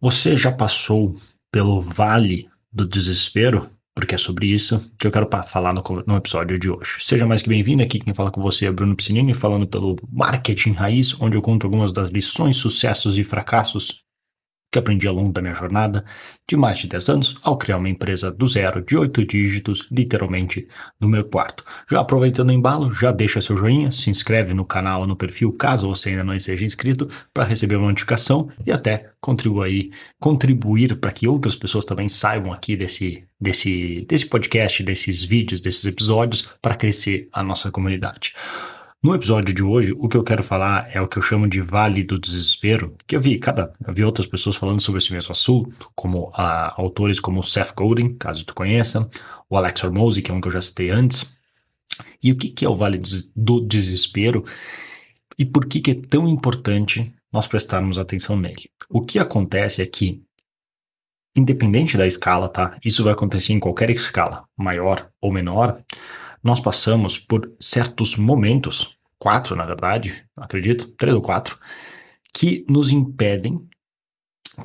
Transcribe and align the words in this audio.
Você 0.00 0.36
já 0.36 0.52
passou 0.52 1.14
pelo 1.50 1.80
vale 1.80 2.48
do 2.72 2.86
desespero? 2.86 3.68
Porque 3.94 4.14
é 4.14 4.18
sobre 4.18 4.46
isso 4.46 4.92
que 4.96 5.08
eu 5.08 5.10
quero 5.10 5.28
falar 5.42 5.72
no, 5.72 5.82
no 6.06 6.16
episódio 6.16 6.56
de 6.56 6.70
hoje. 6.70 6.98
Seja 7.00 7.26
mais 7.26 7.42
que 7.42 7.48
bem-vindo 7.48 7.82
aqui. 7.82 7.98
Quem 7.98 8.14
fala 8.14 8.30
com 8.30 8.40
você 8.40 8.66
é 8.66 8.72
Bruno 8.72 8.94
Piscinini, 8.94 9.34
falando 9.34 9.66
pelo 9.66 9.96
Marketing 10.08 10.70
Raiz, 10.70 11.20
onde 11.20 11.36
eu 11.36 11.42
conto 11.42 11.66
algumas 11.66 11.92
das 11.92 12.10
lições, 12.10 12.56
sucessos 12.56 13.18
e 13.18 13.24
fracassos 13.24 14.04
que 14.70 14.78
aprendi 14.78 15.06
ao 15.06 15.14
longo 15.14 15.32
da 15.32 15.40
minha 15.40 15.54
jornada 15.54 16.04
de 16.46 16.56
mais 16.56 16.78
de 16.78 16.88
10 16.88 17.08
anos 17.08 17.36
ao 17.42 17.56
criar 17.56 17.78
uma 17.78 17.88
empresa 17.88 18.30
do 18.30 18.46
zero 18.46 18.82
de 18.82 18.96
8 18.96 19.24
dígitos, 19.26 19.86
literalmente 19.90 20.68
no 21.00 21.08
meu 21.08 21.24
quarto. 21.24 21.64
Já 21.90 22.00
aproveitando 22.00 22.50
o 22.50 22.52
embalo, 22.52 22.92
já 22.92 23.10
deixa 23.10 23.40
seu 23.40 23.56
joinha, 23.56 23.90
se 23.90 24.10
inscreve 24.10 24.54
no 24.54 24.64
canal, 24.64 25.06
no 25.06 25.16
perfil, 25.16 25.52
caso 25.52 25.88
você 25.88 26.10
ainda 26.10 26.24
não 26.24 26.34
esteja 26.34 26.64
inscrito, 26.64 27.08
para 27.32 27.44
receber 27.44 27.76
uma 27.76 27.88
notificação 27.88 28.48
e 28.66 28.72
até 28.72 29.10
contribuir, 29.20 29.90
contribuir 30.18 30.96
para 30.96 31.12
que 31.12 31.26
outras 31.26 31.56
pessoas 31.56 31.84
também 31.84 32.08
saibam 32.08 32.52
aqui 32.52 32.76
desse, 32.76 33.24
desse, 33.40 34.06
desse 34.08 34.26
podcast, 34.26 34.82
desses 34.82 35.22
vídeos, 35.22 35.60
desses 35.60 35.84
episódios, 35.84 36.48
para 36.60 36.74
crescer 36.74 37.28
a 37.32 37.42
nossa 37.42 37.70
comunidade. 37.70 38.34
No 39.00 39.14
episódio 39.14 39.54
de 39.54 39.62
hoje, 39.62 39.94
o 39.96 40.08
que 40.08 40.16
eu 40.16 40.24
quero 40.24 40.42
falar 40.42 40.90
é 40.92 41.00
o 41.00 41.06
que 41.06 41.16
eu 41.16 41.22
chamo 41.22 41.46
de 41.46 41.60
Vale 41.60 42.02
do 42.02 42.18
Desespero, 42.18 42.96
que 43.06 43.14
eu 43.14 43.20
vi 43.20 43.38
cada, 43.38 43.72
eu 43.86 43.94
vi 43.94 44.02
outras 44.02 44.26
pessoas 44.26 44.56
falando 44.56 44.80
sobre 44.80 44.98
esse 45.00 45.12
mesmo 45.12 45.30
assunto, 45.30 45.88
como 45.94 46.32
ah, 46.34 46.74
autores 46.76 47.20
como 47.20 47.40
Seth 47.40 47.72
Godin, 47.76 48.14
caso 48.14 48.44
tu 48.44 48.52
conheça, 48.52 49.08
o 49.48 49.56
Alex 49.56 49.84
Hormozzi, 49.84 50.20
que 50.20 50.32
é 50.32 50.34
um 50.34 50.40
que 50.40 50.48
eu 50.48 50.52
já 50.52 50.60
citei 50.60 50.90
antes. 50.90 51.38
E 52.20 52.32
o 52.32 52.36
que, 52.36 52.50
que 52.50 52.64
é 52.64 52.68
o 52.68 52.74
Vale 52.74 53.00
do, 53.36 53.60
Desespero 53.60 54.44
e 55.38 55.44
por 55.46 55.66
que, 55.66 55.80
que 55.80 55.92
é 55.92 55.94
tão 55.94 56.26
importante 56.26 57.14
nós 57.32 57.46
prestarmos 57.46 58.00
atenção 58.00 58.36
nele? 58.36 58.68
O 58.90 59.00
que 59.00 59.20
acontece 59.20 59.80
é 59.80 59.86
que 59.86 60.24
independente 61.36 61.96
da 61.96 62.04
escala, 62.04 62.48
tá? 62.48 62.76
Isso 62.84 63.04
vai 63.04 63.12
acontecer 63.12 63.52
em 63.52 63.60
qualquer 63.60 63.90
escala, 63.90 64.44
maior 64.56 65.08
ou 65.20 65.32
menor 65.32 65.80
nós 66.42 66.60
passamos 66.60 67.18
por 67.18 67.52
certos 67.60 68.16
momentos, 68.16 68.96
quatro 69.18 69.56
na 69.56 69.64
verdade, 69.64 70.24
acredito, 70.36 70.88
três 70.96 71.14
ou 71.14 71.22
quatro, 71.22 71.58
que 72.32 72.64
nos 72.68 72.90
impedem 72.90 73.60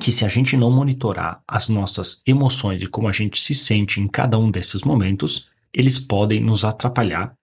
que 0.00 0.10
se 0.10 0.24
a 0.24 0.28
gente 0.28 0.56
não 0.56 0.70
monitorar 0.70 1.42
as 1.46 1.68
nossas 1.68 2.22
emoções 2.26 2.82
e 2.82 2.86
como 2.86 3.08
a 3.08 3.12
gente 3.12 3.40
se 3.40 3.54
sente 3.54 4.00
em 4.00 4.08
cada 4.08 4.38
um 4.38 4.50
desses 4.50 4.82
momentos, 4.82 5.48
eles 5.72 5.98
podem 5.98 6.40
nos 6.40 6.64
atrapalhar 6.64 7.34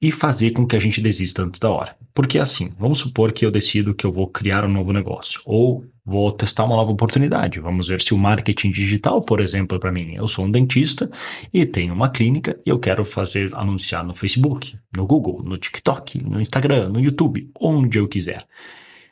e 0.00 0.12
fazer 0.12 0.50
com 0.50 0.66
que 0.66 0.76
a 0.76 0.78
gente 0.78 1.00
desista 1.00 1.42
antes 1.42 1.58
da 1.58 1.70
hora. 1.70 1.96
Porque 2.12 2.38
assim, 2.38 2.72
vamos 2.78 2.98
supor 2.98 3.32
que 3.32 3.44
eu 3.44 3.50
decido 3.50 3.94
que 3.94 4.04
eu 4.04 4.12
vou 4.12 4.26
criar 4.26 4.64
um 4.64 4.68
novo 4.68 4.92
negócio 4.92 5.40
ou 5.44 5.84
vou 6.04 6.30
testar 6.30 6.64
uma 6.64 6.76
nova 6.76 6.92
oportunidade. 6.92 7.60
Vamos 7.60 7.88
ver 7.88 8.00
se 8.00 8.14
o 8.14 8.18
marketing 8.18 8.70
digital, 8.70 9.20
por 9.20 9.40
exemplo, 9.40 9.78
para 9.80 9.90
mim, 9.90 10.14
eu 10.14 10.28
sou 10.28 10.44
um 10.44 10.50
dentista 10.50 11.10
e 11.52 11.66
tenho 11.66 11.92
uma 11.92 12.08
clínica 12.08 12.58
e 12.64 12.70
eu 12.70 12.78
quero 12.78 13.04
fazer 13.04 13.54
anunciar 13.54 14.04
no 14.04 14.14
Facebook, 14.14 14.78
no 14.96 15.06
Google, 15.06 15.42
no 15.42 15.58
TikTok, 15.58 16.22
no 16.22 16.40
Instagram, 16.40 16.90
no 16.90 17.00
YouTube, 17.00 17.50
onde 17.60 17.98
eu 17.98 18.06
quiser. 18.06 18.46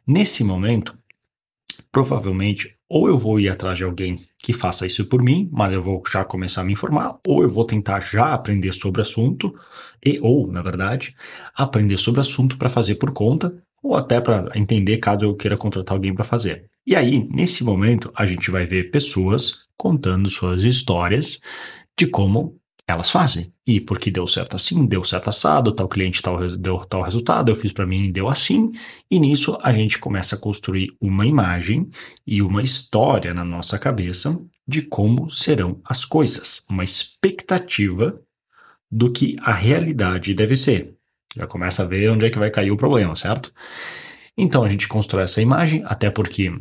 Nesse 0.07 0.45
momento, 0.45 0.97
provavelmente 1.91 2.77
ou 2.89 3.09
eu 3.09 3.19
vou 3.19 3.41
ir 3.41 3.49
atrás 3.49 3.79
de 3.79 3.85
alguém 3.85 4.19
que 4.39 4.53
faça 4.53 4.87
isso 4.87 5.07
por 5.07 5.23
mim, 5.23 5.49
mas 5.53 5.73
eu 5.73 5.81
vou 5.81 6.03
já 6.11 6.25
começar 6.25 6.61
a 6.61 6.65
me 6.65 6.73
informar, 6.73 7.19
ou 7.27 7.43
eu 7.43 7.49
vou 7.49 7.65
tentar 7.65 8.01
já 8.01 8.35
aprender 8.35 8.73
sobre 8.73 9.01
o 9.01 9.03
assunto, 9.03 9.55
e 10.05 10.19
ou, 10.21 10.47
na 10.51 10.63
verdade, 10.63 11.15
aprender 11.57 11.99
sobre 11.99 12.21
o 12.21 12.23
assunto 12.23 12.59
para 12.59 12.69
fazer 12.69 12.97
por 12.97 13.13
conta, 13.13 13.55
ou 13.83 13.95
até 13.95 14.21
para 14.21 14.51
entender 14.55 14.99
caso 14.99 15.25
eu 15.25 15.35
queira 15.35 15.57
contratar 15.57 15.95
alguém 15.95 16.15
para 16.15 16.25
fazer. 16.25 16.67
E 16.87 16.95
aí, 16.95 17.27
nesse 17.31 17.65
momento, 17.65 18.11
a 18.15 18.27
gente 18.27 18.51
vai 18.51 18.67
ver 18.67 18.91
pessoas 18.91 19.65
contando 19.77 20.29
suas 20.31 20.63
histórias 20.63 21.41
de 21.99 22.07
como 22.07 22.57
elas 22.87 23.11
fazem. 23.11 23.53
E 23.67 23.81
porque 23.81 24.11
deu 24.11 24.27
certo 24.27 24.57
assim, 24.57 24.87
deu 24.87 25.05
certo 25.05 25.29
assado, 25.29 25.73
tal 25.73 25.89
cliente 25.89 26.21
tal, 26.23 26.47
deu 26.57 26.79
tal 26.79 27.03
resultado, 27.03 27.51
eu 27.51 27.57
fiz 27.57 27.73
para 27.73 27.87
mim 27.87 28.05
e 28.05 28.13
deu 28.13 28.29
assim. 28.29 28.73
E 29.11 29.19
nisso 29.19 29.57
a 29.63 29.73
gente 29.73 29.99
começa 29.99 30.37
a 30.37 30.39
construir 30.39 30.95
uma 31.01 31.27
imagem 31.27 31.89
e 32.27 32.43
uma 32.43 32.63
história 32.63 33.33
na 33.33 33.45
nossa 33.45 33.79
cabeça 33.79 34.39
de 34.67 34.83
como 34.83 35.31
serão 35.31 35.81
as 35.85 36.05
coisas, 36.05 36.65
uma 36.71 36.85
expectativa 36.85 38.21
do 38.91 39.11
que 39.11 39.37
a 39.41 39.53
realidade 39.53 40.35
deve 40.35 40.57
ser. 40.57 40.95
Já 41.37 41.47
começa 41.47 41.83
a 41.83 41.87
ver 41.87 42.11
onde 42.11 42.27
é 42.27 42.31
que 42.31 42.39
vai 42.39 42.51
cair 42.51 42.71
o 42.71 42.77
problema, 42.77 43.17
certo? 43.17 43.53
Então 44.37 44.63
a 44.63 44.69
gente 44.69 44.89
constrói 44.89 45.25
essa 45.25 45.41
imagem, 45.41 45.83
até 45.85 46.11
porque 46.11 46.53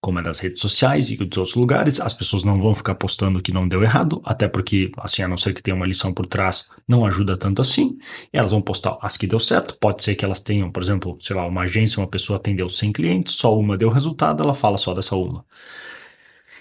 como 0.00 0.18
é 0.18 0.22
nas 0.22 0.38
redes 0.38 0.60
sociais 0.60 1.10
e 1.10 1.16
dos 1.16 1.38
outros 1.38 1.54
lugares, 1.54 2.00
as 2.00 2.12
pessoas 2.12 2.42
não 2.42 2.60
vão 2.60 2.74
ficar 2.74 2.94
postando 2.94 3.42
que 3.42 3.52
não 3.52 3.68
deu 3.68 3.82
errado, 3.82 4.20
até 4.24 4.48
porque, 4.48 4.90
assim, 4.98 5.22
a 5.22 5.28
não 5.28 5.36
ser 5.36 5.54
que 5.54 5.62
tenha 5.62 5.74
uma 5.74 5.86
lição 5.86 6.12
por 6.12 6.26
trás, 6.26 6.70
não 6.86 7.04
ajuda 7.06 7.36
tanto 7.36 7.62
assim. 7.62 7.98
Elas 8.32 8.52
vão 8.52 8.60
postar 8.60 8.98
as 9.00 9.16
que 9.16 9.26
deu 9.26 9.40
certo. 9.40 9.76
Pode 9.80 10.02
ser 10.02 10.14
que 10.14 10.24
elas 10.24 10.40
tenham, 10.40 10.70
por 10.70 10.82
exemplo, 10.82 11.18
sei 11.20 11.36
lá, 11.36 11.46
uma 11.46 11.62
agência, 11.62 12.00
uma 12.00 12.08
pessoa 12.08 12.38
atendeu 12.38 12.68
100 12.68 12.92
clientes, 12.92 13.34
só 13.34 13.58
uma 13.58 13.76
deu 13.76 13.90
resultado, 13.90 14.42
ela 14.42 14.54
fala 14.54 14.78
só 14.78 14.94
dessa 14.94 15.16
uma. 15.16 15.44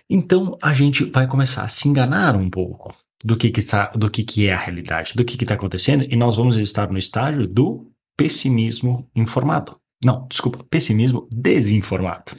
Então 0.10 0.58
a 0.62 0.74
gente 0.74 1.04
vai 1.06 1.28
começar 1.28 1.64
a 1.64 1.70
se 1.70 1.88
enganar 1.88 2.36
um 2.36 2.50
pouco 2.50 2.96
do 3.24 3.36
que, 3.36 3.50
que, 3.50 3.60
está, 3.60 3.88
do 3.88 4.10
que, 4.10 4.24
que 4.24 4.48
é 4.48 4.54
a 4.54 4.58
realidade, 4.58 5.14
do 5.16 5.26
que 5.26 5.36
está 5.36 5.56
acontecendo, 5.56 6.06
e 6.10 6.16
nós 6.16 6.38
vamos 6.38 6.56
estar 6.56 6.90
no 6.90 6.98
estágio 6.98 7.48
do 7.48 7.92
pessimismo 8.16 9.10
informado. 9.16 9.78
Não, 10.04 10.28
desculpa, 10.30 10.64
pessimismo 10.70 11.28
desinformado. 11.32 12.34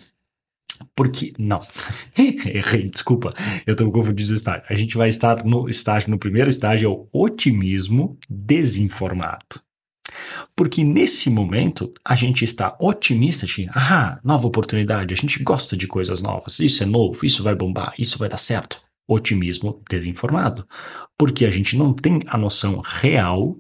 Porque. 0.95 1.33
Não. 1.39 1.61
Errei, 2.17 2.89
desculpa. 2.89 3.35
Eu 3.67 3.73
estou 3.73 3.91
confundindo 3.91 4.33
o 4.33 4.35
estágio. 4.35 4.65
A 4.69 4.75
gente 4.75 4.97
vai 4.97 5.09
estar 5.09 5.45
no 5.45 5.69
estágio, 5.69 6.11
no 6.11 6.19
primeiro 6.19 6.49
estágio, 6.49 6.87
é 6.87 6.93
o 6.93 7.09
otimismo 7.13 8.17
desinformado. 8.29 9.61
Porque 10.57 10.83
nesse 10.83 11.31
momento 11.31 11.93
a 12.05 12.15
gente 12.15 12.45
está 12.45 12.77
otimista 12.81 13.47
de, 13.47 13.69
ah, 13.75 14.19
nova 14.25 14.47
oportunidade, 14.47 15.15
a 15.15 15.17
gente 15.17 15.43
gosta 15.43 15.77
de 15.77 15.87
coisas 15.87 16.21
novas, 16.21 16.59
isso 16.59 16.83
é 16.83 16.87
novo, 16.87 17.25
isso 17.25 17.43
vai 17.43 17.55
bombar, 17.55 17.95
isso 17.99 18.19
vai 18.19 18.29
dar 18.29 18.39
certo. 18.39 18.81
Otimismo 19.07 19.83
desinformado. 19.89 20.67
Porque 21.17 21.45
a 21.45 21.51
gente 21.51 21.77
não 21.77 21.95
tem 21.95 22.23
a 22.27 22.37
noção 22.37 22.81
real 22.85 23.57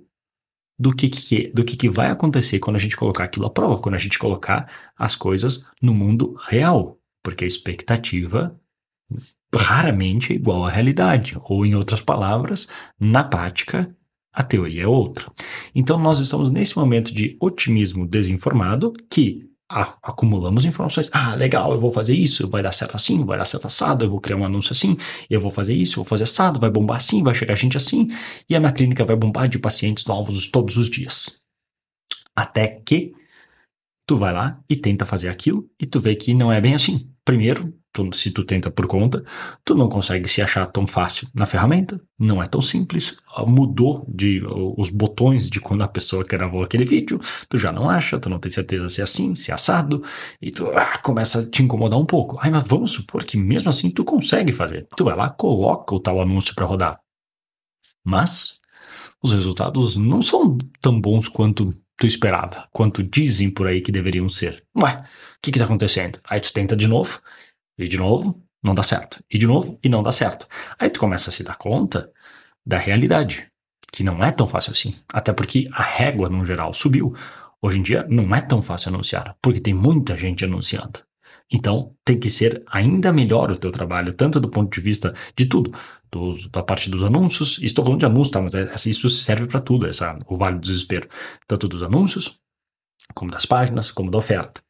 do 0.79 0.95
que, 0.95 1.09
que, 1.09 1.49
do 1.49 1.65
que, 1.65 1.77
que 1.77 1.89
vai 1.89 2.11
acontecer 2.11 2.59
quando 2.59 2.77
a 2.77 2.79
gente 2.79 2.97
colocar 2.97 3.25
aquilo 3.25 3.47
à 3.47 3.51
prova, 3.51 3.79
quando 3.79 3.97
a 3.97 3.99
gente 3.99 4.19
colocar 4.19 4.71
as 4.97 5.17
coisas 5.17 5.67
no 5.83 5.93
mundo 5.93 6.37
real 6.47 6.98
porque 7.29 7.45
a 7.45 7.47
expectativa 7.47 8.59
raramente 9.55 10.33
é 10.33 10.37
igual 10.37 10.65
à 10.65 10.71
realidade, 10.71 11.37
ou 11.45 11.67
em 11.67 11.75
outras 11.75 12.01
palavras, 12.01 12.69
na 12.99 13.23
prática, 13.23 13.95
a 14.33 14.43
teoria 14.43 14.85
é 14.85 14.87
outra. 14.87 15.31
Então 15.75 15.99
nós 15.99 16.21
estamos 16.21 16.49
nesse 16.49 16.79
momento 16.79 17.13
de 17.13 17.37
otimismo 17.39 18.09
desinformado 18.09 18.95
que 19.11 19.47
acumulamos 19.69 20.65
informações. 20.65 21.11
Ah, 21.13 21.35
legal, 21.35 21.71
eu 21.73 21.79
vou 21.79 21.91
fazer 21.91 22.15
isso, 22.15 22.49
vai 22.49 22.63
dar 22.63 22.73
certo 22.73 22.97
assim, 22.97 23.23
vai 23.23 23.37
dar 23.37 23.45
certo 23.45 23.67
assado, 23.67 24.07
eu 24.07 24.11
vou 24.11 24.23
criar 24.23 24.39
um 24.39 24.45
anúncio 24.47 24.73
assim, 24.73 24.97
eu 25.29 25.39
vou 25.39 25.51
fazer 25.51 25.75
isso, 25.75 26.01
eu 26.01 26.05
vou 26.05 26.09
fazer 26.09 26.25
assado, 26.25 26.59
vai 26.59 26.71
bombar 26.71 26.97
assim, 26.97 27.23
vai 27.23 27.35
chegar 27.35 27.55
gente 27.57 27.77
assim, 27.77 28.09
e 28.49 28.57
a 28.57 28.61
minha 28.61 28.73
clínica 28.73 29.05
vai 29.05 29.17
bombar 29.17 29.51
de 29.51 29.59
pacientes 29.59 30.07
novos 30.07 30.49
todos 30.49 30.79
os 30.79 30.89
dias. 30.89 31.43
Até 32.35 32.69
que 32.69 33.13
tu 34.07 34.17
vai 34.17 34.33
lá 34.33 34.59
e 34.67 34.75
tenta 34.75 35.05
fazer 35.05 35.29
aquilo 35.29 35.69
e 35.79 35.85
tu 35.85 36.01
vê 36.01 36.17
que 36.17 36.33
não 36.33 36.51
é 36.51 36.59
bem 36.59 36.75
assim. 36.75 37.13
Primeiro, 37.29 37.75
tu, 37.93 38.11
se 38.15 38.31
tu 38.31 38.43
tenta 38.43 38.71
por 38.71 38.87
conta, 38.87 39.23
tu 39.63 39.75
não 39.75 39.87
consegue 39.87 40.27
se 40.27 40.41
achar 40.41 40.65
tão 40.65 40.87
fácil 40.87 41.29
na 41.35 41.45
ferramenta, 41.45 42.01
não 42.19 42.43
é 42.43 42.47
tão 42.47 42.63
simples, 42.63 43.19
ah, 43.37 43.45
mudou 43.45 44.03
de 44.09 44.41
os 44.79 44.89
botões 44.89 45.51
de 45.51 45.61
quando 45.61 45.83
a 45.83 45.89
pessoa 45.89 46.25
gravou 46.27 46.63
aquele 46.63 46.87
vídeo, 46.87 47.21
tu 47.47 47.59
já 47.59 47.71
não 47.71 47.87
acha, 47.87 48.19
tu 48.19 48.31
não 48.31 48.39
tem 48.39 48.51
certeza 48.51 48.89
se 48.89 49.03
é 49.03 49.05
assim, 49.05 49.35
se 49.35 49.51
é 49.51 49.55
assado, 49.55 50.03
e 50.41 50.51
tu 50.51 50.69
ah, 50.69 50.97
começa 51.03 51.41
a 51.41 51.47
te 51.47 51.63
incomodar 51.63 51.99
um 51.99 52.07
pouco. 52.07 52.39
Ai, 52.41 52.49
mas 52.49 52.67
vamos 52.67 52.93
supor 52.93 53.23
que 53.25 53.37
mesmo 53.37 53.69
assim 53.69 53.91
tu 53.91 54.05
consegue 54.05 54.51
fazer. 54.51 54.89
Tu 54.97 55.05
vai 55.05 55.15
lá, 55.15 55.29
coloca 55.29 55.95
o 55.95 56.01
tal 56.01 56.23
anúncio 56.23 56.55
para 56.55 56.65
rodar. 56.65 56.99
Mas 58.03 58.55
os 59.23 59.35
resultados 59.35 59.99
não 59.99 60.23
são 60.23 60.57
tão 60.81 60.99
bons 60.99 61.29
quanto 61.29 61.75
tu 61.99 62.07
esperava, 62.07 62.67
quanto 62.73 63.03
dizem 63.03 63.51
por 63.51 63.67
aí 63.67 63.83
que 63.83 63.93
deveriam 63.93 64.29
ser. 64.31 64.65
Ué, 64.75 64.97
o 64.97 65.28
que 65.43 65.53
que 65.53 65.59
tá 65.59 65.65
acontecendo? 65.65 66.19
Aí 66.25 66.41
tu 66.41 66.53
tenta 66.53 66.77
de 66.77 66.87
novo, 66.87 67.21
e 67.79 67.87
de 67.89 67.97
novo, 67.97 68.43
não 68.63 68.75
dá 68.75 68.83
certo. 68.83 69.23
E 69.31 69.39
de 69.39 69.47
novo, 69.47 69.79
e 69.83 69.89
não 69.89 70.03
dá 70.03 70.13
certo. 70.13 70.47
Aí 70.79 70.91
tu 70.91 71.01
começa 71.01 71.31
a 71.31 71.33
se 71.33 71.45
dar 71.45 71.57
conta 71.57 72.11
da 72.67 72.77
realidade, 72.77 73.49
que 73.93 74.03
não 74.03 74.23
é 74.23 74.31
tão 74.33 74.47
fácil 74.47 74.73
assim. 74.73 74.95
Até 75.13 75.33
porque 75.33 75.69
a 75.73 75.83
régua, 75.83 76.29
no 76.29 76.45
geral, 76.45 76.75
subiu. 76.75 77.15
Hoje 77.63 77.79
em 77.79 77.83
dia, 77.83 78.07
não 78.09 78.35
é 78.35 78.41
tão 78.41 78.61
fácil 78.63 78.91
anunciar, 78.91 79.37
porque 79.41 79.61
tem 79.61 79.75
muita 79.75 80.17
gente 80.17 80.45
anunciando. 80.45 81.01
Então, 81.51 81.95
tem 82.05 82.19
que 82.19 82.29
ser 82.29 82.63
ainda 82.67 83.13
melhor 83.13 83.51
o 83.51 83.59
teu 83.59 83.73
trabalho, 83.73 84.13
tanto 84.13 84.39
do 84.39 84.51
ponto 84.51 84.73
de 84.73 84.81
vista 84.83 85.15
de 85.35 85.47
tudo, 85.47 85.73
do, 86.11 86.37
da 86.51 86.63
parte 86.63 86.91
dos 86.91 87.03
anúncios, 87.03 87.59
estou 87.63 87.85
falando 87.85 88.01
de 88.01 88.07
anúncios, 88.07 88.31
tá, 88.31 88.43
mas 88.43 88.55
é, 88.55 88.71
assim, 88.73 88.91
isso 88.91 89.09
serve 89.09 89.47
para 89.47 89.61
tudo, 89.61 89.87
essa, 89.87 90.19
o 90.27 90.37
vale 90.37 90.57
do 90.57 90.61
desespero, 90.61 91.09
tanto 91.47 91.67
dos 91.67 91.83
anúncios, 91.83 92.39
como 93.15 93.31
das 93.31 93.47
páginas, 93.47 93.91
como 93.91 94.11
da 94.11 94.19
oferta. 94.19 94.61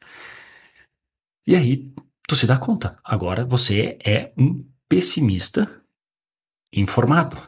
E 1.49 1.57
aí, 1.57 1.91
tu 2.29 2.37
se 2.37 2.47
dá 2.47 2.59
conta. 2.59 2.99
Agora 3.03 3.43
você 3.43 3.97
é 4.05 4.31
um 4.37 4.63
pessimista 4.87 5.83
informado. 6.71 7.39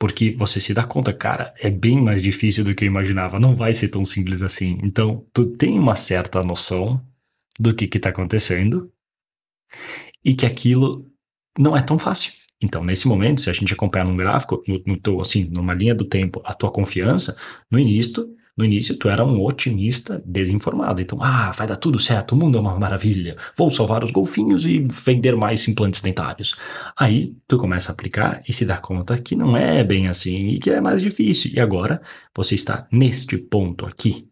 Porque 0.00 0.32
você 0.32 0.60
se 0.60 0.74
dá 0.74 0.82
conta, 0.82 1.12
cara, 1.12 1.54
é 1.60 1.70
bem 1.70 2.02
mais 2.02 2.20
difícil 2.20 2.64
do 2.64 2.74
que 2.74 2.82
eu 2.82 2.88
imaginava. 2.88 3.38
Não 3.38 3.54
vai 3.54 3.72
ser 3.72 3.88
tão 3.88 4.04
simples 4.04 4.42
assim. 4.42 4.80
Então, 4.82 5.24
tu 5.32 5.46
tem 5.46 5.78
uma 5.78 5.94
certa 5.94 6.42
noção 6.42 7.00
do 7.56 7.72
que 7.72 7.84
está 7.84 8.08
acontecendo 8.08 8.92
e 10.24 10.34
que 10.34 10.44
aquilo 10.44 11.08
não 11.56 11.76
é 11.76 11.80
tão 11.80 12.00
fácil. 12.00 12.32
Então, 12.60 12.82
nesse 12.82 13.06
momento, 13.06 13.40
se 13.40 13.48
a 13.48 13.52
gente 13.52 13.72
acompanhar 13.72 14.06
num 14.06 14.16
gráfico, 14.16 14.60
no, 14.66 14.82
no 14.84 15.00
teu, 15.00 15.20
assim, 15.20 15.44
numa 15.44 15.72
linha 15.72 15.94
do 15.94 16.04
tempo, 16.04 16.42
a 16.44 16.52
tua 16.52 16.72
confiança, 16.72 17.38
no 17.70 17.78
início, 17.78 18.28
no 18.56 18.64
início, 18.64 18.96
tu 18.96 19.08
era 19.08 19.24
um 19.24 19.44
otimista 19.44 20.22
desinformado. 20.24 21.02
Então, 21.02 21.18
ah, 21.20 21.52
vai 21.52 21.66
dar 21.66 21.76
tudo 21.76 21.98
certo, 21.98 22.32
o 22.32 22.36
mundo 22.36 22.56
é 22.56 22.60
uma 22.60 22.78
maravilha, 22.78 23.36
vou 23.56 23.70
salvar 23.70 24.02
os 24.02 24.10
golfinhos 24.10 24.64
e 24.64 24.78
vender 24.78 25.36
mais 25.36 25.68
implantes 25.68 26.00
dentários. 26.00 26.56
Aí, 26.98 27.36
tu 27.46 27.58
começa 27.58 27.92
a 27.92 27.94
aplicar 27.94 28.42
e 28.48 28.52
se 28.52 28.64
dá 28.64 28.78
conta 28.78 29.18
que 29.18 29.36
não 29.36 29.56
é 29.56 29.84
bem 29.84 30.08
assim 30.08 30.48
e 30.48 30.58
que 30.58 30.70
é 30.70 30.80
mais 30.80 31.02
difícil. 31.02 31.50
E 31.54 31.60
agora, 31.60 32.00
você 32.34 32.54
está 32.54 32.86
neste 32.90 33.36
ponto 33.36 33.84
aqui, 33.84 34.26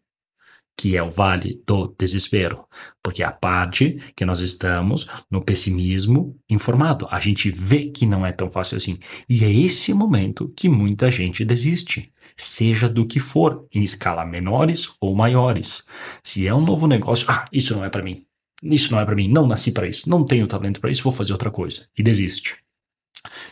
que 0.76 0.96
é 0.96 1.02
o 1.02 1.10
vale 1.10 1.62
do 1.66 1.94
desespero, 1.98 2.64
porque 3.02 3.22
é 3.22 3.26
a 3.26 3.32
parte 3.32 3.98
que 4.16 4.24
nós 4.24 4.40
estamos 4.40 5.06
no 5.30 5.44
pessimismo 5.44 6.36
informado. 6.48 7.06
A 7.10 7.20
gente 7.20 7.50
vê 7.50 7.84
que 7.84 8.06
não 8.06 8.24
é 8.26 8.32
tão 8.32 8.50
fácil 8.50 8.78
assim. 8.78 8.98
E 9.28 9.44
é 9.44 9.52
esse 9.52 9.92
momento 9.92 10.52
que 10.56 10.68
muita 10.68 11.10
gente 11.10 11.44
desiste 11.44 12.10
seja 12.36 12.88
do 12.88 13.06
que 13.06 13.20
for, 13.20 13.66
em 13.72 13.82
escala 13.82 14.24
menores 14.24 14.90
ou 15.00 15.14
maiores. 15.14 15.84
Se 16.22 16.46
é 16.46 16.54
um 16.54 16.64
novo 16.64 16.86
negócio, 16.86 17.26
ah, 17.28 17.46
isso 17.52 17.74
não 17.74 17.84
é 17.84 17.88
para 17.88 18.02
mim. 18.02 18.24
Isso 18.62 18.92
não 18.92 19.00
é 19.00 19.04
para 19.04 19.14
mim, 19.14 19.28
não 19.28 19.46
nasci 19.46 19.72
para 19.72 19.86
isso, 19.86 20.08
não 20.08 20.24
tenho 20.24 20.46
talento 20.46 20.80
para 20.80 20.90
isso, 20.90 21.02
vou 21.02 21.12
fazer 21.12 21.32
outra 21.32 21.50
coisa. 21.50 21.86
E 21.96 22.02
desiste. 22.02 22.56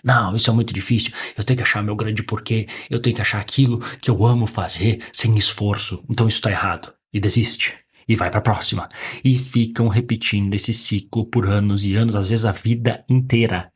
Não, 0.03 0.35
isso 0.35 0.51
é 0.51 0.55
muito 0.55 0.73
difícil. 0.73 1.13
Eu 1.37 1.45
tenho 1.45 1.57
que 1.57 1.63
achar 1.63 1.83
meu 1.83 1.97
grande 1.97 2.23
porquê. 2.23 2.67
Eu 2.91 2.99
tenho 2.99 3.17
que 3.17 3.23
achar 3.23 3.41
aquilo 3.41 3.79
que 4.01 4.11
eu 4.11 4.25
amo 4.27 4.47
fazer 4.47 5.03
sem 5.13 5.37
esforço. 5.37 6.05
Então 6.11 6.29
isso 6.29 6.39
está 6.39 6.51
errado. 6.51 6.93
E 7.13 7.21
desiste. 7.21 7.75
E 8.09 8.17
vai 8.17 8.31
para 8.31 8.41
a 8.41 8.43
próxima. 8.43 8.89
E 9.25 9.39
ficam 9.39 9.89
repetindo 9.89 10.55
esse 10.55 10.75
ciclo 10.75 11.25
por 11.25 11.47
anos 11.47 11.85
e 11.85 11.95
anos, 11.95 12.17
às 12.17 12.31
vezes 12.31 12.45
a 12.45 12.53
vida 12.53 13.05
inteira, 13.09 13.72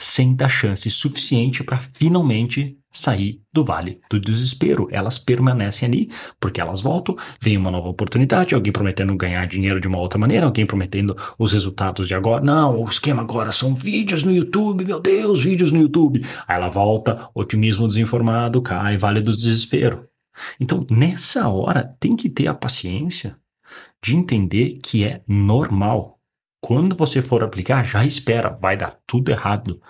sem 0.00 0.34
dar 0.34 0.48
chance 0.48 0.88
suficiente 0.90 1.64
para 1.64 1.78
finalmente 1.78 2.78
sair 2.92 3.40
do 3.52 3.64
vale 3.64 4.00
do 4.10 4.18
desespero. 4.18 4.88
Elas 4.90 5.18
permanecem 5.18 5.88
ali 5.88 6.10
porque 6.40 6.60
elas 6.60 6.80
voltam, 6.80 7.16
vem 7.40 7.56
uma 7.56 7.70
nova 7.70 7.88
oportunidade, 7.88 8.54
alguém 8.54 8.72
prometendo 8.72 9.14
ganhar 9.16 9.46
dinheiro 9.46 9.80
de 9.80 9.88
uma 9.88 9.98
outra 9.98 10.18
maneira, 10.18 10.46
alguém 10.46 10.66
prometendo 10.66 11.16
os 11.38 11.52
resultados 11.52 12.08
de 12.08 12.14
agora. 12.14 12.42
Não, 12.42 12.80
o 12.80 12.88
esquema 12.88 13.22
agora 13.22 13.52
são 13.52 13.74
vídeos 13.74 14.22
no 14.22 14.32
YouTube, 14.32 14.84
meu 14.84 15.00
Deus, 15.00 15.42
vídeos 15.42 15.70
no 15.70 15.80
YouTube. 15.80 16.24
Aí 16.46 16.56
ela 16.56 16.68
volta, 16.68 17.28
otimismo 17.34 17.88
desinformado, 17.88 18.62
cai, 18.62 18.96
vale 18.96 19.20
do 19.20 19.36
desespero. 19.36 20.08
Então, 20.60 20.86
nessa 20.90 21.48
hora, 21.48 21.96
tem 21.98 22.14
que 22.14 22.28
ter 22.28 22.46
a 22.46 22.54
paciência 22.54 23.36
de 24.02 24.16
entender 24.16 24.78
que 24.82 25.04
é 25.04 25.22
normal. 25.26 26.17
Quando 26.60 26.96
você 26.96 27.22
for 27.22 27.42
aplicar, 27.42 27.84
já 27.84 28.04
espera, 28.04 28.50
vai 28.50 28.76
dar 28.76 28.98
tudo 29.06 29.30
errado 29.30 29.80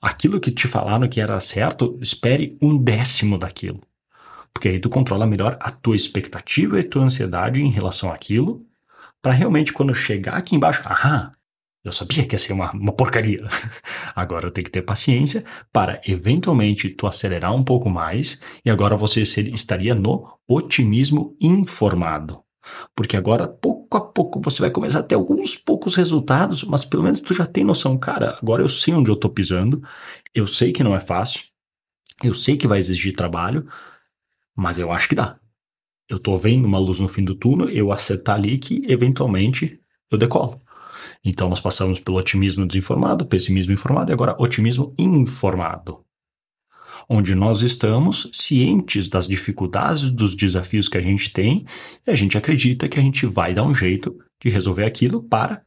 aquilo 0.00 0.40
que 0.40 0.50
te 0.50 0.66
falaram 0.66 1.08
que 1.08 1.20
era 1.20 1.38
certo, 1.40 1.98
espere 2.00 2.56
um 2.62 2.76
décimo 2.76 3.38
daquilo. 3.38 3.80
Porque 4.52 4.68
aí 4.68 4.78
tu 4.78 4.88
controla 4.88 5.26
melhor 5.26 5.56
a 5.60 5.70
tua 5.70 5.96
expectativa 5.96 6.80
e 6.80 6.84
tua 6.84 7.04
ansiedade 7.04 7.62
em 7.62 7.70
relação 7.70 8.12
àquilo, 8.12 8.64
para 9.20 9.32
realmente 9.32 9.72
quando 9.72 9.94
chegar 9.94 10.34
aqui 10.34 10.56
embaixo, 10.56 10.82
ah, 10.84 11.32
eu 11.84 11.92
sabia 11.92 12.26
que 12.26 12.34
ia 12.34 12.38
ser 12.38 12.52
uma, 12.52 12.70
uma 12.72 12.92
porcaria. 12.92 13.46
Agora 14.14 14.46
eu 14.46 14.50
tenho 14.50 14.64
que 14.64 14.70
ter 14.70 14.82
paciência 14.82 15.44
para 15.72 16.00
eventualmente 16.06 16.88
tu 16.90 17.06
acelerar 17.06 17.54
um 17.54 17.64
pouco 17.64 17.88
mais 17.88 18.42
e 18.64 18.70
agora 18.70 18.96
você 18.96 19.22
estaria 19.22 19.94
no 19.94 20.28
otimismo 20.46 21.36
informado. 21.40 22.42
Porque 22.94 23.16
agora, 23.16 23.46
pouco 23.46 23.96
a 23.96 24.00
pouco, 24.00 24.40
você 24.40 24.60
vai 24.60 24.70
começar 24.70 25.00
a 25.00 25.02
ter 25.02 25.14
alguns 25.14 25.56
poucos 25.56 25.94
resultados, 25.94 26.64
mas 26.64 26.84
pelo 26.84 27.02
menos 27.02 27.20
tu 27.20 27.34
já 27.34 27.46
tem 27.46 27.64
noção, 27.64 27.96
cara, 27.98 28.36
agora 28.40 28.62
eu 28.62 28.68
sei 28.68 28.94
onde 28.94 29.10
eu 29.10 29.16
tô 29.16 29.28
pisando, 29.28 29.82
eu 30.34 30.46
sei 30.46 30.72
que 30.72 30.84
não 30.84 30.94
é 30.94 31.00
fácil, 31.00 31.42
eu 32.22 32.34
sei 32.34 32.56
que 32.56 32.66
vai 32.66 32.78
exigir 32.78 33.14
trabalho, 33.14 33.66
mas 34.56 34.78
eu 34.78 34.90
acho 34.90 35.08
que 35.08 35.14
dá. 35.14 35.38
Eu 36.08 36.18
tô 36.18 36.36
vendo 36.36 36.64
uma 36.64 36.78
luz 36.78 37.00
no 37.00 37.08
fim 37.08 37.24
do 37.24 37.34
túnel, 37.34 37.68
eu 37.68 37.92
acertar 37.92 38.36
ali 38.36 38.58
que 38.58 38.82
eventualmente 38.88 39.80
eu 40.10 40.18
decolo. 40.18 40.60
Então 41.24 41.48
nós 41.48 41.60
passamos 41.60 42.00
pelo 42.00 42.16
otimismo 42.18 42.66
desinformado, 42.66 43.26
pessimismo 43.26 43.72
informado 43.72 44.10
e 44.10 44.14
agora 44.14 44.36
otimismo 44.38 44.94
informado 44.98 46.07
onde 47.08 47.34
nós 47.34 47.62
estamos 47.62 48.28
cientes 48.32 49.08
das 49.08 49.26
dificuldades, 49.26 50.10
dos 50.10 50.36
desafios 50.36 50.88
que 50.88 50.98
a 50.98 51.00
gente 51.00 51.32
tem, 51.32 51.64
e 52.06 52.10
a 52.10 52.14
gente 52.14 52.36
acredita 52.36 52.88
que 52.88 52.98
a 52.98 53.02
gente 53.02 53.24
vai 53.24 53.54
dar 53.54 53.62
um 53.62 53.74
jeito 53.74 54.18
de 54.42 54.50
resolver 54.50 54.84
aquilo 54.84 55.22
para 55.22 55.62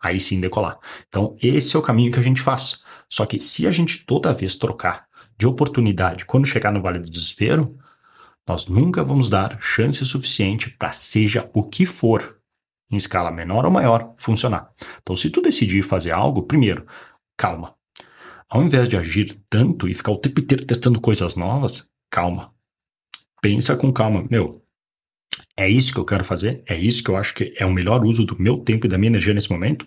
aí 0.00 0.18
sim 0.18 0.40
decolar. 0.40 0.78
Então, 1.08 1.36
esse 1.42 1.76
é 1.76 1.78
o 1.78 1.82
caminho 1.82 2.12
que 2.12 2.18
a 2.18 2.22
gente 2.22 2.40
faz. 2.40 2.82
Só 3.08 3.26
que 3.26 3.40
se 3.40 3.66
a 3.66 3.70
gente 3.70 4.04
toda 4.04 4.32
vez 4.32 4.54
trocar 4.56 5.06
de 5.38 5.46
oportunidade 5.46 6.24
quando 6.24 6.46
chegar 6.46 6.72
no 6.72 6.80
Vale 6.80 6.98
do 6.98 7.10
Desespero, 7.10 7.76
nós 8.48 8.66
nunca 8.66 9.04
vamos 9.04 9.28
dar 9.28 9.60
chance 9.60 10.04
suficiente 10.04 10.70
para 10.70 10.92
seja 10.92 11.50
o 11.52 11.64
que 11.64 11.84
for, 11.84 12.38
em 12.90 12.96
escala 12.96 13.30
menor 13.30 13.64
ou 13.64 13.70
maior, 13.70 14.14
funcionar. 14.16 14.70
Então, 15.02 15.16
se 15.16 15.28
tu 15.30 15.42
decidir 15.42 15.82
fazer 15.82 16.12
algo, 16.12 16.44
primeiro, 16.44 16.86
calma. 17.36 17.75
Ao 18.48 18.62
invés 18.62 18.88
de 18.88 18.96
agir 18.96 19.36
tanto 19.50 19.88
e 19.88 19.94
ficar 19.94 20.12
o 20.12 20.18
tempo 20.18 20.40
inteiro 20.40 20.64
testando 20.64 21.00
coisas 21.00 21.34
novas, 21.34 21.88
calma. 22.10 22.54
Pensa 23.42 23.76
com 23.76 23.92
calma. 23.92 24.24
Meu, 24.30 24.64
é 25.56 25.68
isso 25.68 25.92
que 25.92 25.98
eu 25.98 26.04
quero 26.04 26.24
fazer? 26.24 26.62
É 26.66 26.76
isso 26.76 27.02
que 27.02 27.10
eu 27.10 27.16
acho 27.16 27.34
que 27.34 27.54
é 27.56 27.66
o 27.66 27.72
melhor 27.72 28.04
uso 28.04 28.24
do 28.24 28.40
meu 28.40 28.58
tempo 28.58 28.86
e 28.86 28.88
da 28.88 28.96
minha 28.96 29.10
energia 29.10 29.34
nesse 29.34 29.50
momento? 29.50 29.86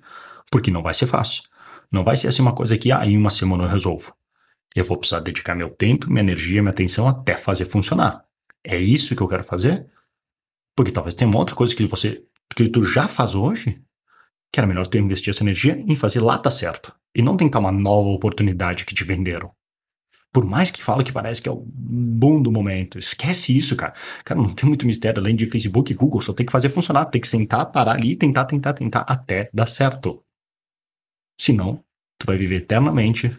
Porque 0.52 0.72
não 0.72 0.82
vai 0.82 0.94
ser 0.94 1.08
fácil. 1.08 1.44
Não 1.92 2.04
vai 2.04 2.18
ser 2.18 2.28
assim 2.28 2.42
uma 2.42 2.54
coisa 2.54 2.78
que, 2.78 2.92
ah, 2.92 3.06
em 3.06 3.18
uma 3.18 3.30
semana 3.30 3.64
eu 3.64 3.68
resolvo. 3.68 4.14
Eu 4.76 4.84
vou 4.84 4.98
precisar 4.98 5.22
dedicar 5.22 5.56
meu 5.56 5.70
tempo, 5.70 6.10
minha 6.10 6.22
energia, 6.22 6.62
minha 6.62 6.72
atenção 6.72 7.08
até 7.08 7.38
fazer 7.38 7.66
funcionar. 7.66 8.24
É 8.64 8.78
isso 8.78 9.16
que 9.16 9.22
eu 9.22 9.28
quero 9.28 9.44
fazer? 9.44 9.88
Porque 10.76 10.92
talvez 10.92 11.16
tenha 11.16 11.30
uma 11.30 11.40
outra 11.40 11.56
coisa 11.56 11.76
que 11.76 11.86
você 11.86 12.24
que 12.56 12.68
tu 12.68 12.84
já 12.84 13.08
faz 13.08 13.36
hoje 13.36 13.82
que 14.52 14.60
era 14.60 14.68
melhor 14.68 14.88
tu 14.88 14.98
investir 14.98 15.32
essa 15.32 15.44
energia 15.44 15.84
em 15.88 15.96
fazer 15.96 16.20
lá 16.20 16.38
tá 16.38 16.50
certo 16.50 16.94
e 17.16 17.22
não 17.22 17.38
tentar 17.38 17.60
uma 17.60 17.72
nova 17.72 18.10
oportunidade 18.10 18.86
que 18.86 18.96
te 18.96 19.04
venderam. 19.04 19.52
Por 20.32 20.46
mais 20.46 20.70
que 20.70 20.84
fala 20.84 21.04
que 21.04 21.12
parece 21.12 21.42
que 21.42 21.50
é 21.50 21.52
o 21.52 21.66
boom 21.66 22.42
do 22.42 22.52
momento, 22.52 23.00
esquece 23.00 23.56
isso, 23.56 23.76
cara. 23.76 23.94
Cara, 24.24 24.40
não 24.40 24.54
tem 24.54 24.68
muito 24.68 24.86
mistério 24.86 25.20
além 25.20 25.36
de 25.36 25.48
Facebook 25.48 25.92
e 25.92 25.96
Google, 25.96 26.22
só 26.22 26.34
tem 26.34 26.46
que 26.46 26.52
fazer 26.52 26.70
funcionar, 26.70 27.06
tem 27.06 27.20
que 27.20 27.28
sentar, 27.28 27.72
parar 27.72 27.94
ali, 27.94 28.16
tentar, 28.16 28.46
tentar, 28.46 28.74
tentar 28.74 29.02
até 29.02 29.50
dar 29.52 29.68
certo. 29.68 30.24
Senão, 31.40 31.84
tu 32.20 32.28
vai 32.28 32.38
viver 32.38 32.58
eternamente 32.58 33.36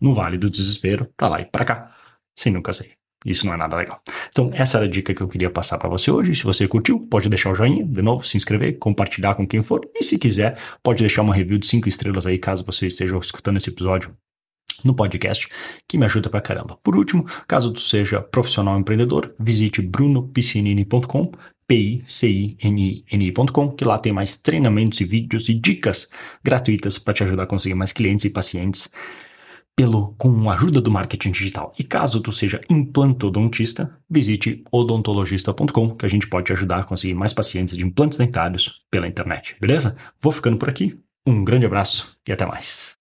no 0.00 0.14
vale 0.14 0.38
do 0.38 0.48
desespero, 0.48 1.12
pra 1.14 1.28
lá 1.28 1.40
e 1.42 1.44
pra 1.44 1.64
cá, 1.64 1.94
sem 2.38 2.50
nunca 2.52 2.72
sair. 2.72 2.99
Isso 3.24 3.46
não 3.46 3.52
é 3.52 3.56
nada 3.56 3.76
legal. 3.76 4.02
Então, 4.28 4.50
essa 4.54 4.78
era 4.78 4.86
a 4.86 4.88
dica 4.88 5.14
que 5.14 5.22
eu 5.22 5.28
queria 5.28 5.50
passar 5.50 5.76
para 5.76 5.88
você 5.88 6.10
hoje. 6.10 6.34
Se 6.34 6.42
você 6.42 6.66
curtiu, 6.66 7.00
pode 7.00 7.28
deixar 7.28 7.50
o 7.50 7.54
joinha, 7.54 7.84
de 7.84 8.00
novo, 8.00 8.26
se 8.26 8.36
inscrever, 8.36 8.78
compartilhar 8.78 9.34
com 9.34 9.46
quem 9.46 9.62
for. 9.62 9.82
E 9.94 10.02
se 10.02 10.18
quiser, 10.18 10.58
pode 10.82 11.02
deixar 11.02 11.22
uma 11.22 11.34
review 11.34 11.58
de 11.58 11.66
5 11.66 11.88
estrelas 11.88 12.26
aí, 12.26 12.38
caso 12.38 12.64
você 12.64 12.86
esteja 12.86 13.16
escutando 13.18 13.58
esse 13.58 13.68
episódio 13.68 14.16
no 14.82 14.94
podcast, 14.94 15.46
que 15.86 15.98
me 15.98 16.06
ajuda 16.06 16.30
pra 16.30 16.40
caramba. 16.40 16.78
Por 16.82 16.96
último, 16.96 17.26
caso 17.46 17.70
tu 17.70 17.80
seja 17.80 18.22
profissional 18.22 18.78
empreendedor, 18.78 19.34
visite 19.38 19.82
brunopiscinini.com, 19.82 21.32
p-i-c-i-n-i-n-i.com, 21.66 23.70
que 23.72 23.84
lá 23.84 23.98
tem 23.98 24.12
mais 24.12 24.38
treinamentos 24.38 24.98
e 25.00 25.04
vídeos 25.04 25.50
e 25.50 25.54
dicas 25.54 26.10
gratuitas 26.42 26.98
para 26.98 27.14
te 27.14 27.22
ajudar 27.22 27.42
a 27.42 27.46
conseguir 27.46 27.74
mais 27.74 27.92
clientes 27.92 28.24
e 28.24 28.30
pacientes 28.30 28.90
pelo 29.80 30.14
com 30.18 30.50
a 30.50 30.54
ajuda 30.56 30.78
do 30.78 30.90
marketing 30.90 31.30
digital. 31.30 31.72
E 31.78 31.82
caso 31.82 32.20
tu 32.20 32.30
seja 32.30 32.60
implantodontista, 32.68 33.96
visite 34.10 34.62
odontologista.com, 34.70 35.96
que 35.96 36.04
a 36.04 36.08
gente 36.08 36.28
pode 36.28 36.44
te 36.48 36.52
ajudar 36.52 36.80
a 36.80 36.84
conseguir 36.84 37.14
mais 37.14 37.32
pacientes 37.32 37.74
de 37.74 37.82
implantes 37.82 38.18
dentários 38.18 38.82
pela 38.90 39.08
internet, 39.08 39.56
beleza? 39.58 39.96
Vou 40.20 40.32
ficando 40.32 40.58
por 40.58 40.68
aqui. 40.68 41.00
Um 41.26 41.42
grande 41.42 41.64
abraço 41.64 42.14
e 42.28 42.32
até 42.32 42.44
mais. 42.44 42.94